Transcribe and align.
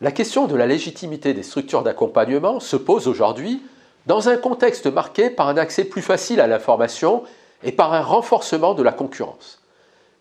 La 0.00 0.12
question 0.12 0.46
de 0.46 0.54
la 0.54 0.66
légitimité 0.66 1.34
des 1.34 1.42
structures 1.42 1.82
d'accompagnement 1.82 2.60
se 2.60 2.76
pose 2.76 3.08
aujourd'hui 3.08 3.60
dans 4.06 4.28
un 4.28 4.36
contexte 4.36 4.86
marqué 4.86 5.28
par 5.28 5.48
un 5.48 5.56
accès 5.56 5.84
plus 5.84 6.02
facile 6.02 6.40
à 6.40 6.46
l'information 6.46 7.24
et 7.64 7.72
par 7.72 7.92
un 7.92 8.00
renforcement 8.00 8.74
de 8.74 8.82
la 8.82 8.92
concurrence. 8.92 9.60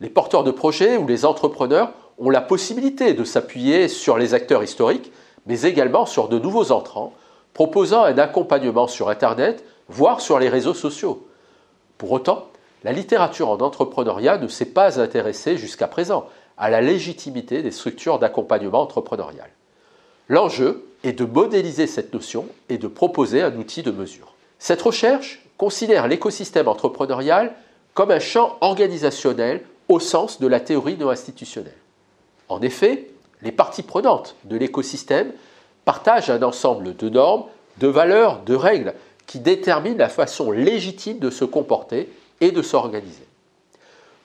Les 0.00 0.08
porteurs 0.08 0.44
de 0.44 0.52
projets 0.52 0.96
ou 0.96 1.06
les 1.06 1.24
entrepreneurs 1.24 1.92
ont 2.18 2.30
la 2.30 2.40
possibilité 2.40 3.14
de 3.14 3.24
s'appuyer 3.24 3.88
sur 3.88 4.16
les 4.16 4.32
acteurs 4.32 4.62
historiques, 4.62 5.12
mais 5.46 5.62
également 5.62 6.06
sur 6.06 6.28
de 6.28 6.38
nouveaux 6.38 6.70
entrants, 6.70 7.12
proposant 7.52 8.04
un 8.04 8.16
accompagnement 8.18 8.86
sur 8.86 9.08
Internet, 9.08 9.64
voire 9.88 10.20
sur 10.20 10.38
les 10.38 10.48
réseaux 10.48 10.74
sociaux. 10.74 11.26
Pour 11.98 12.12
autant, 12.12 12.48
la 12.82 12.92
littérature 12.92 13.48
en 13.48 13.58
entrepreneuriat 13.58 14.38
ne 14.38 14.48
s'est 14.48 14.64
pas 14.66 15.00
intéressée 15.00 15.56
jusqu'à 15.56 15.88
présent 15.88 16.26
à 16.58 16.70
la 16.70 16.80
légitimité 16.80 17.62
des 17.62 17.70
structures 17.70 18.18
d'accompagnement 18.18 18.82
entrepreneurial. 18.82 19.50
L'enjeu 20.28 20.86
est 21.02 21.12
de 21.12 21.24
modéliser 21.24 21.86
cette 21.86 22.12
notion 22.12 22.46
et 22.68 22.78
de 22.78 22.86
proposer 22.86 23.42
un 23.42 23.54
outil 23.56 23.82
de 23.82 23.90
mesure. 23.90 24.34
Cette 24.58 24.82
recherche 24.82 25.42
considère 25.58 26.08
l'écosystème 26.08 26.68
entrepreneurial 26.68 27.54
comme 27.94 28.10
un 28.10 28.20
champ 28.20 28.56
organisationnel 28.60 29.62
au 29.88 30.00
sens 30.00 30.40
de 30.40 30.46
la 30.46 30.60
théorie 30.60 30.96
non 30.96 31.10
institutionnelle. 31.10 31.76
En 32.48 32.60
effet, 32.62 33.10
les 33.42 33.52
parties 33.52 33.82
prenantes 33.82 34.36
de 34.44 34.56
l'écosystème 34.56 35.32
partagent 35.84 36.30
un 36.30 36.42
ensemble 36.42 36.96
de 36.96 37.08
normes, 37.08 37.44
de 37.78 37.88
valeurs, 37.88 38.40
de 38.44 38.54
règles 38.54 38.94
qui 39.26 39.38
déterminent 39.38 39.98
la 39.98 40.08
façon 40.08 40.50
légitime 40.50 41.18
de 41.18 41.30
se 41.30 41.44
comporter 41.44 42.10
et 42.40 42.50
de 42.50 42.62
s'organiser. 42.62 43.26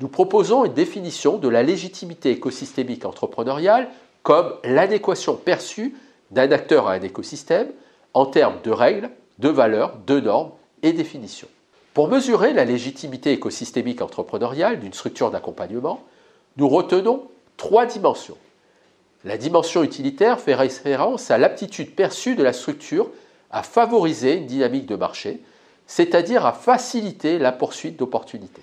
Nous 0.00 0.08
proposons 0.08 0.64
une 0.64 0.74
définition 0.74 1.38
de 1.38 1.48
la 1.48 1.62
légitimité 1.62 2.30
écosystémique 2.30 3.04
entrepreneuriale 3.04 3.88
comme 4.22 4.54
l'adéquation 4.64 5.36
perçue 5.36 5.94
d'un 6.30 6.50
acteur 6.50 6.88
à 6.88 6.92
un 6.92 7.02
écosystème 7.02 7.68
en 8.12 8.26
termes 8.26 8.58
de 8.64 8.70
règles, 8.70 9.10
de 9.38 9.48
valeurs, 9.48 9.94
de 10.06 10.20
normes 10.20 10.50
et 10.82 10.92
définitions. 10.92 11.48
Pour 11.94 12.08
mesurer 12.08 12.52
la 12.52 12.64
légitimité 12.64 13.32
écosystémique 13.32 14.02
entrepreneuriale 14.02 14.80
d'une 14.80 14.92
structure 14.92 15.30
d'accompagnement, 15.30 16.02
nous 16.56 16.68
retenons 16.68 17.22
trois 17.56 17.86
dimensions. 17.86 18.36
La 19.24 19.38
dimension 19.38 19.82
utilitaire 19.82 20.40
fait 20.40 20.54
référence 20.54 21.30
à 21.30 21.38
l'aptitude 21.38 21.94
perçue 21.94 22.34
de 22.34 22.42
la 22.42 22.52
structure 22.52 23.08
à 23.50 23.62
favoriser 23.62 24.34
une 24.34 24.46
dynamique 24.46 24.86
de 24.86 24.96
marché, 24.96 25.40
c'est-à-dire 25.86 26.44
à 26.46 26.52
faciliter 26.52 27.38
la 27.38 27.52
poursuite 27.52 27.96
d'opportunités. 27.96 28.62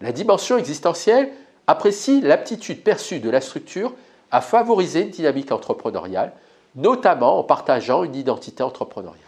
La 0.00 0.12
dimension 0.12 0.58
existentielle 0.58 1.30
apprécie 1.66 2.20
l'aptitude 2.20 2.82
perçue 2.82 3.20
de 3.20 3.30
la 3.30 3.40
structure 3.40 3.92
à 4.30 4.40
favoriser 4.40 5.02
une 5.02 5.10
dynamique 5.10 5.52
entrepreneuriale, 5.52 6.32
notamment 6.74 7.38
en 7.38 7.44
partageant 7.44 8.02
une 8.02 8.14
identité 8.14 8.62
entrepreneuriale. 8.62 9.20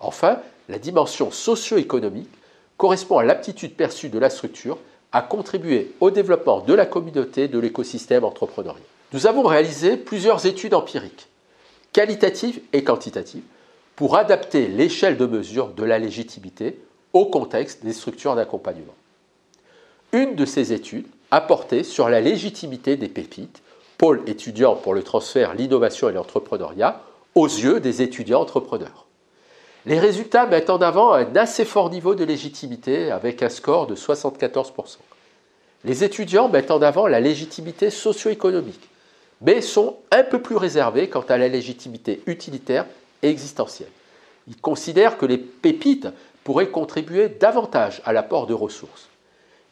Enfin, 0.00 0.38
la 0.68 0.78
dimension 0.78 1.30
socio-économique 1.30 2.30
correspond 2.76 3.18
à 3.18 3.24
l'aptitude 3.24 3.74
perçue 3.74 4.08
de 4.08 4.18
la 4.18 4.30
structure 4.30 4.78
à 5.12 5.22
contribuer 5.22 5.92
au 6.00 6.10
développement 6.10 6.60
de 6.60 6.74
la 6.74 6.86
communauté 6.86 7.48
de 7.48 7.58
l'écosystème 7.58 8.24
entrepreneurial. 8.24 8.82
Nous 9.12 9.26
avons 9.26 9.42
réalisé 9.42 9.96
plusieurs 9.96 10.44
études 10.44 10.74
empiriques, 10.74 11.28
qualitatives 11.92 12.60
et 12.72 12.82
quantitatives, 12.82 13.44
pour 13.96 14.16
adapter 14.16 14.66
l'échelle 14.66 15.16
de 15.16 15.26
mesure 15.26 15.68
de 15.68 15.84
la 15.84 15.98
légitimité 15.98 16.80
au 17.12 17.26
contexte 17.26 17.84
des 17.84 17.92
structures 17.92 18.34
d'accompagnement. 18.34 18.94
Une 20.12 20.34
de 20.34 20.44
ces 20.44 20.72
études 20.72 21.06
a 21.30 21.40
porté 21.40 21.84
sur 21.84 22.08
la 22.08 22.20
légitimité 22.20 22.96
des 22.96 23.08
pépites 23.08 23.62
pôle 23.98 24.22
étudiant 24.26 24.74
pour 24.74 24.94
le 24.94 25.02
transfert, 25.02 25.54
l'innovation 25.54 26.08
et 26.08 26.12
l'entrepreneuriat 26.12 27.00
aux 27.34 27.46
yeux 27.46 27.80
des 27.80 28.02
étudiants 28.02 28.40
entrepreneurs. 28.40 29.06
Les 29.86 29.98
résultats 29.98 30.46
mettent 30.46 30.70
en 30.70 30.78
avant 30.78 31.12
un 31.12 31.36
assez 31.36 31.64
fort 31.64 31.90
niveau 31.90 32.14
de 32.14 32.24
légitimité 32.24 33.10
avec 33.10 33.42
un 33.42 33.48
score 33.48 33.86
de 33.86 33.94
74%. 33.94 34.98
Les 35.84 36.02
étudiants 36.02 36.48
mettent 36.48 36.70
en 36.70 36.80
avant 36.80 37.06
la 37.06 37.20
légitimité 37.20 37.90
socio-économique, 37.90 38.88
mais 39.42 39.60
sont 39.60 39.96
un 40.10 40.22
peu 40.22 40.40
plus 40.40 40.56
réservés 40.56 41.08
quant 41.08 41.24
à 41.28 41.36
la 41.36 41.48
légitimité 41.48 42.22
utilitaire 42.26 42.86
existentielle. 43.30 43.90
Ils 44.48 44.60
considèrent 44.60 45.18
que 45.18 45.26
les 45.26 45.38
pépites 45.38 46.08
pourraient 46.42 46.68
contribuer 46.68 47.28
davantage 47.28 48.02
à 48.04 48.12
l'apport 48.12 48.46
de 48.46 48.54
ressources. 48.54 49.08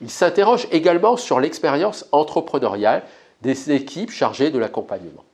Ils 0.01 0.11
s'interrogent 0.11 0.69
également 0.73 1.17
sur 1.17 1.39
l'expérience 1.39 2.07
entrepreneuriale 2.13 3.03
des 3.43 3.71
équipes 3.71 4.11
chargées 4.11 4.51
de 4.51 4.59
l'accompagnement. 4.59 5.25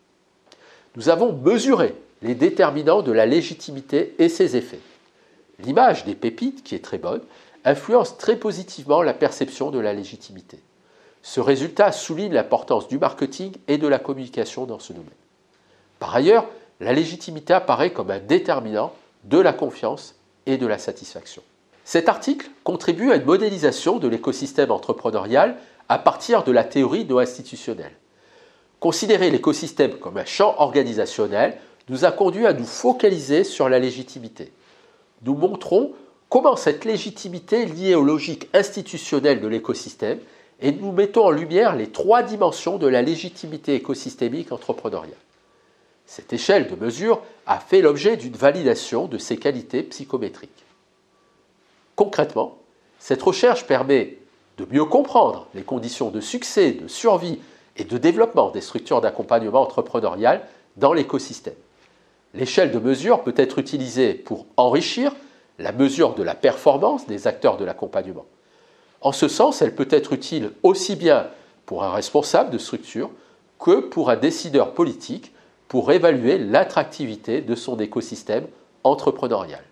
Nous 0.96 1.08
avons 1.08 1.32
mesuré 1.32 1.94
les 2.22 2.34
déterminants 2.34 3.02
de 3.02 3.12
la 3.12 3.26
légitimité 3.26 4.14
et 4.18 4.28
ses 4.28 4.56
effets. 4.56 4.80
L'image 5.60 6.04
des 6.04 6.14
pépites, 6.14 6.64
qui 6.64 6.74
est 6.74 6.84
très 6.84 6.98
bonne, 6.98 7.22
influence 7.64 8.16
très 8.18 8.36
positivement 8.36 9.02
la 9.02 9.14
perception 9.14 9.70
de 9.70 9.78
la 9.78 9.92
légitimité. 9.92 10.58
Ce 11.22 11.40
résultat 11.40 11.92
souligne 11.92 12.32
l'importance 12.32 12.88
du 12.88 12.98
marketing 12.98 13.52
et 13.66 13.78
de 13.78 13.88
la 13.88 13.98
communication 13.98 14.66
dans 14.66 14.78
ce 14.78 14.92
domaine. 14.92 15.10
Par 15.98 16.14
ailleurs, 16.14 16.46
la 16.80 16.92
légitimité 16.92 17.52
apparaît 17.52 17.92
comme 17.92 18.10
un 18.10 18.20
déterminant 18.20 18.92
de 19.24 19.38
la 19.38 19.52
confiance 19.52 20.14
et 20.46 20.58
de 20.58 20.66
la 20.66 20.78
satisfaction. 20.78 21.42
Cet 21.84 22.08
article 22.08 22.50
contribue 22.64 23.12
à 23.12 23.16
une 23.16 23.24
modélisation 23.24 23.98
de 23.98 24.08
l'écosystème 24.08 24.70
entrepreneurial 24.70 25.56
à 25.88 25.98
partir 25.98 26.44
de 26.44 26.52
la 26.52 26.64
théorie 26.64 27.04
non 27.04 27.18
institutionnelle. 27.18 27.96
Considérer 28.78 29.30
l'écosystème 29.30 29.94
comme 29.94 30.18
un 30.18 30.24
champ 30.24 30.54
organisationnel 30.58 31.56
nous 31.88 32.04
a 32.04 32.12
conduit 32.12 32.46
à 32.46 32.52
nous 32.52 32.66
focaliser 32.66 33.42
sur 33.42 33.68
la 33.68 33.78
légitimité. 33.78 34.52
Nous 35.22 35.34
montrons 35.34 35.92
comment 36.28 36.56
cette 36.56 36.84
légitimité 36.84 37.62
est 37.62 37.74
liée 37.74 37.94
aux 37.94 38.04
logiques 38.04 38.48
institutionnelles 38.54 39.40
de 39.40 39.48
l'écosystème 39.48 40.18
et 40.60 40.72
nous 40.72 40.92
mettons 40.92 41.24
en 41.24 41.30
lumière 41.30 41.74
les 41.74 41.90
trois 41.90 42.22
dimensions 42.22 42.78
de 42.78 42.86
la 42.86 43.02
légitimité 43.02 43.74
écosystémique 43.74 44.52
entrepreneuriale. 44.52 45.16
Cette 46.08 46.32
échelle 46.32 46.68
de 46.68 46.74
mesure 46.74 47.20
a 47.46 47.58
fait 47.60 47.82
l'objet 47.82 48.16
d'une 48.16 48.34
validation 48.34 49.06
de 49.08 49.18
ses 49.18 49.36
qualités 49.36 49.82
psychométriques. 49.82 50.64
Concrètement, 51.96 52.56
cette 52.98 53.22
recherche 53.22 53.66
permet 53.66 54.16
de 54.56 54.66
mieux 54.70 54.86
comprendre 54.86 55.48
les 55.54 55.62
conditions 55.62 56.10
de 56.10 56.22
succès, 56.22 56.72
de 56.72 56.88
survie 56.88 57.40
et 57.76 57.84
de 57.84 57.98
développement 57.98 58.50
des 58.50 58.62
structures 58.62 59.02
d'accompagnement 59.02 59.60
entrepreneurial 59.60 60.40
dans 60.78 60.94
l'écosystème. 60.94 61.54
L'échelle 62.32 62.72
de 62.72 62.78
mesure 62.78 63.22
peut 63.22 63.34
être 63.36 63.58
utilisée 63.58 64.14
pour 64.14 64.46
enrichir 64.56 65.14
la 65.58 65.72
mesure 65.72 66.14
de 66.14 66.22
la 66.22 66.34
performance 66.34 67.06
des 67.06 67.26
acteurs 67.26 67.58
de 67.58 67.66
l'accompagnement. 67.66 68.24
En 69.02 69.12
ce 69.12 69.28
sens, 69.28 69.60
elle 69.60 69.74
peut 69.74 69.88
être 69.90 70.14
utile 70.14 70.52
aussi 70.62 70.96
bien 70.96 71.28
pour 71.66 71.84
un 71.84 71.92
responsable 71.92 72.50
de 72.50 72.58
structure 72.58 73.10
que 73.60 73.80
pour 73.80 74.08
un 74.08 74.16
décideur 74.16 74.72
politique 74.72 75.32
pour 75.68 75.92
évaluer 75.92 76.38
l'attractivité 76.38 77.40
de 77.40 77.54
son 77.54 77.78
écosystème 77.78 78.46
entrepreneurial. 78.84 79.62